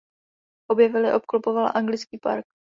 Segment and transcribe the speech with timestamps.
[0.71, 2.45] Obě vily obklopoval anglický park.